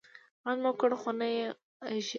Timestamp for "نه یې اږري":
1.19-2.01